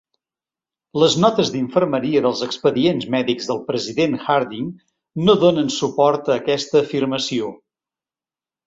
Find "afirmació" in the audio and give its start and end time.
6.87-7.55